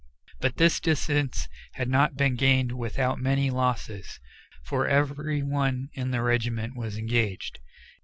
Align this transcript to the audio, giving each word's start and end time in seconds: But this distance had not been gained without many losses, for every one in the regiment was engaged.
But 0.39 0.57
this 0.57 0.79
distance 0.79 1.47
had 1.73 1.87
not 1.87 2.15
been 2.15 2.33
gained 2.33 2.71
without 2.71 3.19
many 3.19 3.51
losses, 3.51 4.19
for 4.65 4.87
every 4.87 5.43
one 5.43 5.89
in 5.93 6.09
the 6.09 6.23
regiment 6.23 6.75
was 6.75 6.97
engaged. 6.97 7.59